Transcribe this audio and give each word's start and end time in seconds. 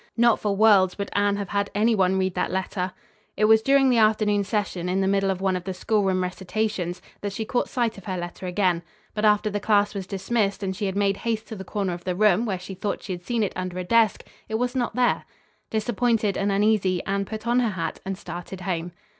Not 0.17 0.39
for 0.39 0.55
worlds 0.55 0.97
would 0.97 1.11
Anne 1.13 1.35
have 1.35 1.49
had 1.49 1.69
anyone 1.75 2.17
read 2.17 2.33
that 2.33 2.49
letter. 2.51 2.91
It 3.37 3.45
was 3.45 3.61
during 3.61 3.91
the 3.91 3.99
afternoon 3.99 4.43
session, 4.43 4.89
in 4.89 4.99
the 4.99 5.07
middle 5.07 5.29
of 5.29 5.41
one 5.41 5.55
of 5.55 5.63
the 5.63 5.75
schoolroom 5.75 6.23
recitations, 6.23 7.03
that 7.21 7.33
she 7.33 7.45
caught 7.45 7.69
sight 7.69 7.99
of 7.99 8.05
her 8.05 8.17
letter 8.17 8.47
again. 8.47 8.81
But 9.13 9.25
after 9.25 9.51
the 9.51 9.59
class 9.59 9.93
was 9.93 10.07
dismissed 10.07 10.63
and 10.63 10.75
she 10.75 10.87
had 10.87 10.95
made 10.95 11.17
haste 11.17 11.47
to 11.49 11.55
the 11.55 11.63
corner 11.63 11.93
of 11.93 12.03
the 12.03 12.15
room, 12.15 12.47
where 12.47 12.57
she 12.57 12.73
thought 12.73 13.03
she 13.03 13.13
had 13.13 13.23
seen 13.23 13.43
it 13.43 13.53
under 13.55 13.77
a 13.77 13.83
desk, 13.83 14.25
it 14.49 14.55
was 14.55 14.75
not 14.75 14.95
there. 14.95 15.23
Disappointed 15.69 16.35
and 16.35 16.51
uneasy 16.51 17.03
Anne 17.05 17.25
put 17.25 17.45
on 17.45 17.59
her 17.59 17.69
hat 17.69 17.99
and 18.03 18.17
started 18.17 18.61
home. 18.61 18.93